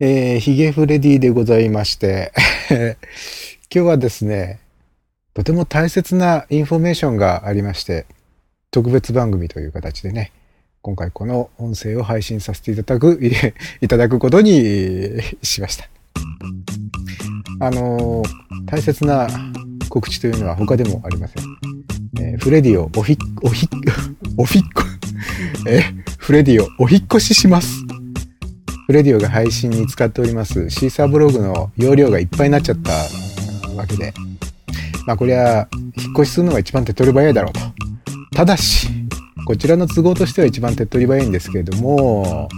[0.00, 2.32] えー、ヒゲフレディでございまして、
[3.72, 4.58] 今日はですね、
[5.34, 8.06] とても大切なインフォメーションがありまして、
[8.72, 10.32] 特別番組という形でね、
[10.82, 13.20] 今回この音声を配信させていただく、
[13.80, 15.12] いただくことに
[15.44, 15.88] しました。
[17.60, 18.28] あのー
[18.66, 19.28] 大切な
[19.88, 21.44] 告知というのは他でもありません。
[22.20, 23.68] えーフレディをおひっ、おひっ、
[24.38, 24.82] おひっこ、
[25.70, 25.84] え
[26.18, 27.83] フレディをお引っ越しします。
[28.86, 32.92] フレディオが配信に使っておりますシーサーブログの容量がいっぱいになっちゃった
[33.74, 34.12] わけで、
[35.06, 37.60] まあこりゃ、引っ越しするのが一番手っ取り早いだろうと。
[38.36, 38.88] ただし、
[39.46, 42.48] こちらの都合としては一番手っ取り早いんですけれども、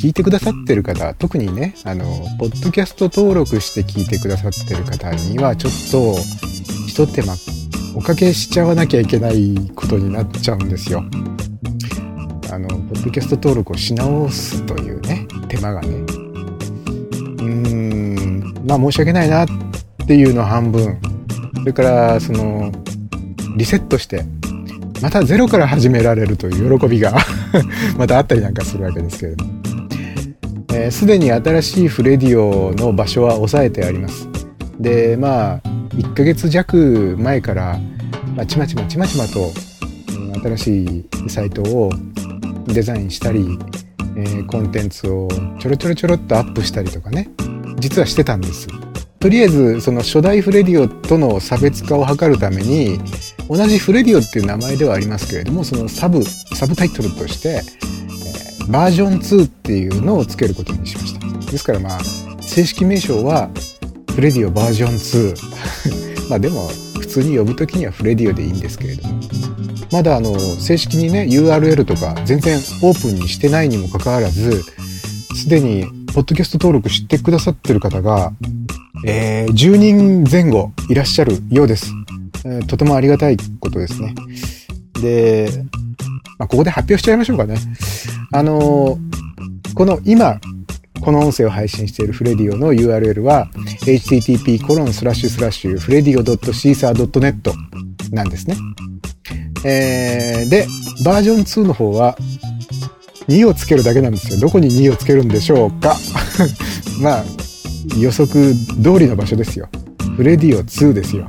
[0.00, 2.04] 聞いてくださってる方、特にね、あの、
[2.38, 6.16] ポッドキャスト登録して聞いてくださってる方には、ちょっと、
[6.86, 7.34] 一手間、
[7.96, 11.04] おかけしちゃわなきゃいけないことになっちゃうんですよ。
[12.54, 15.88] あの、ポッドキャスト登録をし直すというね、手間がね。
[15.88, 19.46] うーん、まあ申し訳ないなっ
[20.06, 21.00] ていうの半分。
[21.56, 22.70] それから、その、
[23.56, 24.24] リセットして、
[25.02, 27.16] またゼロから始められるという喜びが
[27.98, 29.52] またあったりなんかするわけですけれども。
[30.74, 34.28] えーすでに新しいフレディオの場所は押さえてあります。
[34.78, 35.60] で、まあ、
[35.94, 37.78] 1ヶ月弱前から、
[38.36, 39.50] まあ、ちまちまちまちまと、
[40.40, 41.90] 新しいサイトを
[42.66, 43.58] デザインしたり、
[44.16, 47.28] えーコンテンツをちょろちょろちょろっとアップしたりとかね、
[47.78, 48.68] 実はしてたんです。
[49.18, 52.98] とりあえず、その初代フレディオとの差別化を図るために、
[53.48, 61.50] 同じフレディオっていう名前ではありますけれども、そのサブ、サブタイトルとして、えーバージョン2っていうのをつけることにしました。
[61.50, 62.00] ですからまあ、
[62.40, 63.50] 正式名称は、
[64.14, 66.28] フレディオバージョン2。
[66.30, 69.20] まあでも、普通に呼ぶときにはフレディオでいいんですけれども。
[69.94, 74.64] まだあの、正式にね、URL とか全然オープンにしてないにもかかわらず、
[75.36, 78.32] すでに、ポッドキャスト登録してくださってる方が、
[79.06, 81.92] えー10人前後いらっしゃるようです。
[82.44, 84.16] えーとてもありがたいことですね。
[85.00, 85.48] で、
[86.38, 87.56] まあ、ここで発表しちゃいましょうかね。
[88.32, 90.40] あのーこの今、
[91.02, 93.48] この音声を配信しているフレディオの URL は
[93.86, 97.52] http コロンスラッシュスラッシュフレディオ .caesar.net
[98.12, 98.56] なんですね。
[99.64, 100.66] えー、で、
[101.04, 102.16] バージョン2の方は
[103.28, 104.40] 2をつけるだけなんですよ。
[104.40, 105.96] どこに2をつけるんでしょうか
[107.00, 107.24] まあ、
[107.98, 109.68] 予測通りの場所ですよ。
[110.16, 111.26] フレディオ2ですよ。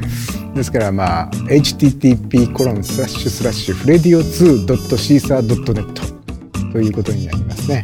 [0.54, 7.82] ですからまあ、http コロンスラッシュスラッシュフレディオ 2.caesar.net ということになりますね。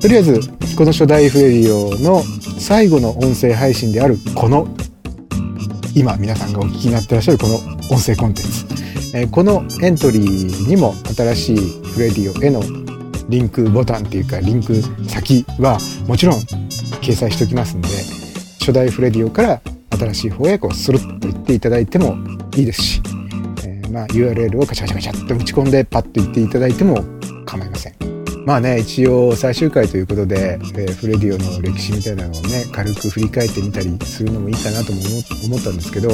[0.00, 0.40] とりあえず、
[0.76, 2.22] この初代フレディオの
[2.58, 4.68] 最後の音声配信であるこの、
[5.96, 7.56] 今皆さんがお聞きになってらっしゃるこの
[7.90, 8.66] 音声コンテンツ。
[9.16, 12.60] えーこのエントリーにも新しいフレディオへの
[13.30, 14.74] リンクボタンっていうかリンク
[15.08, 16.38] 先はもちろん
[17.00, 17.88] 掲載しておきますんで、
[18.60, 19.62] 初代フレディオから
[19.98, 22.14] 新しい方へこうスルッと言っていただいても
[22.54, 23.00] いいですし、
[23.64, 27.02] えーまあ URL をカチャカチャカチャって打ち込んでパッと言っていただいても
[27.46, 28.05] 構いません。
[28.46, 35.00] まあね、一応最終回ということで、えーフレディオの歴史みたいなのをね、軽く振り返ってみたりするのもいいかなとも
[35.46, 36.10] 思ったんですけど、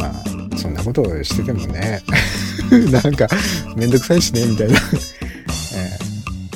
[0.00, 2.02] まあ、そんなことをしててもね、
[2.90, 3.28] なんか、
[3.76, 4.74] めんどくさいしね、みたいな。
[4.74, 4.78] え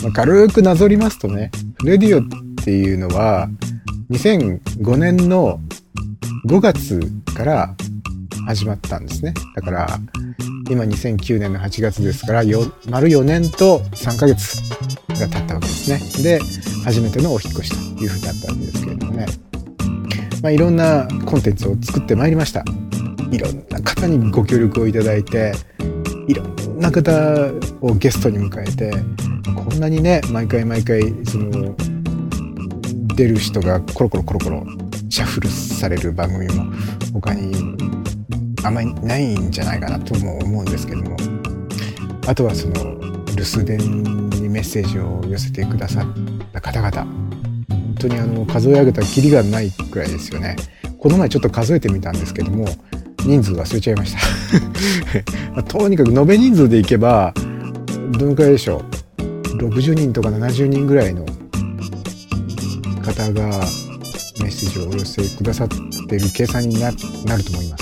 [0.00, 2.25] ーまあ、軽くなぞりますとね、フレディオっ
[2.56, 3.49] ていうのは、
[4.11, 5.61] 2005年の
[6.49, 7.00] 5月
[7.37, 7.75] から
[8.47, 9.32] 始まったんですね。
[9.55, 10.00] だから、
[10.70, 14.56] 今2009年の8月ですから、よ丸4年と3ヶ月
[15.08, 16.22] が経ったわけですね。
[16.22, 16.41] で、
[16.84, 19.26] 初めてのお引っ越しというふうになったわけですけれどもね。
[20.42, 22.64] まあ、いろんなコンテンツを作ってまいりました。
[23.32, 25.53] いろんな方にご協力をいただいて、
[26.28, 27.12] いろんな方
[27.81, 28.92] をゲストに迎えて、
[29.52, 31.75] こんなにね、毎回毎回、その、
[33.16, 34.66] 出る人がコロコロコロコロ
[35.10, 36.72] シャッフルされる番組も
[37.12, 37.52] 他に
[38.62, 41.16] あんまりないんじゃないかなとも思うんですけども。
[42.26, 42.75] あとはその
[43.34, 46.06] 留守電にメッセージを寄せてくださっ
[46.53, 47.05] た方々。
[47.69, 50.56] 本当にあの数え上げたきりがないくらいですよね。
[50.99, 52.67] この前ちょっと数えてみたんですけども
[53.25, 54.19] 人数忘れちゃいました。
[55.52, 57.34] まあとにかく延べ人数でいけば
[58.19, 58.82] どのくらいでしょ
[59.19, 61.25] う？60人とか70人ぐらいの
[63.02, 63.49] 方が
[64.40, 65.69] メッセージをお寄せくださっ
[66.08, 66.93] てる計算にな
[67.25, 67.80] なると思います。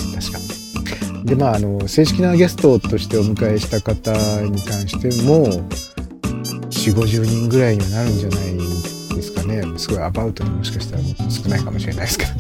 [1.28, 5.46] でまああの正式なゲストとしてお迎えした方に関しても
[6.70, 8.56] 4 5 0人ぐらいにはなるんじゃない
[9.14, 12.30] ですかねすごいアバウトにもしかしたら少ないかもしれないですけど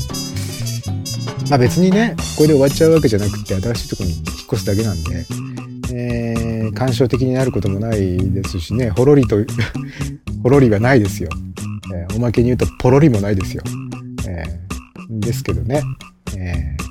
[1.50, 5.26] まあ別にねこれで終わっちゃうわけじゃなくて新しいところに引っ越すだけなんで、
[5.94, 9.36] えー感傷的になることもないですしねほろりと
[10.42, 11.28] ポロリはないですよ。
[11.92, 13.62] えー、おまけに言うとポロリもないですよ。
[14.28, 15.82] えー、ですけどね。
[16.36, 16.87] えー、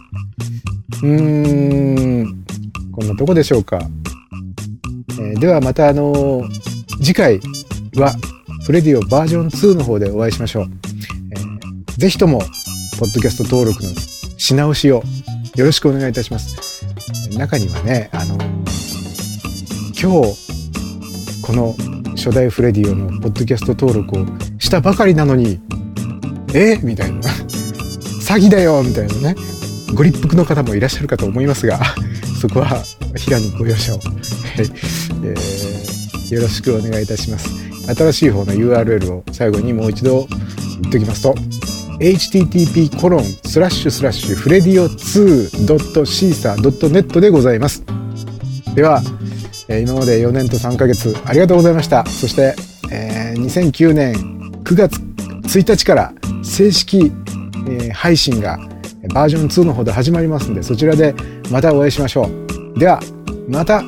[1.03, 2.45] うーん、
[2.91, 3.79] こんなとこでしょうか。
[5.11, 6.49] えー、ではまたあのー、
[7.01, 7.39] 次回
[7.95, 8.15] は
[8.65, 10.65] フレディオバージョン2の方でお会いしましょう。
[11.31, 12.39] えー、ぜひとも、
[12.99, 13.89] ポッドキャスト登録の
[14.37, 15.03] し直しを
[15.55, 16.85] よろしくお願いいたします。
[17.37, 18.37] 中にはね、あの、
[19.99, 20.47] 今日、
[21.43, 21.75] この
[22.15, 24.25] 初代フレディオのポッドキャスト登録を
[24.59, 25.59] したばかりなのに、
[26.53, 27.21] えみたいな。
[28.21, 29.35] 詐欺だよみたいなね。
[29.93, 31.79] ご立腹の方もいらっしゃるかと思いますが、
[32.41, 32.83] そこは
[33.15, 33.99] 平にご容赦を、
[34.59, 37.49] えー、よろしくお願いいたします。
[37.95, 40.27] 新しい方の URL を最後にもう一度
[40.81, 41.35] 言っておきますと、
[41.99, 47.83] http コロンスラッシュスラッシュフレディオ 2.caesar.net でございます。
[48.75, 49.01] では、
[49.69, 52.05] え今まで4年と3ヶ月ありがとうございました。
[52.05, 52.55] そして、
[52.91, 54.13] えー、2009年
[54.63, 55.01] 9月
[55.47, 56.13] 1日から
[56.43, 57.11] 正式、
[57.67, 58.59] えー、配信が
[59.13, 61.15] バージョン2の方で始まりますので、そちらで
[61.51, 62.29] またお会いしましょ
[62.75, 62.79] う。
[62.79, 62.99] では、
[63.47, 63.83] また